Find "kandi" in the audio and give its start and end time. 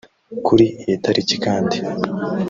1.45-1.77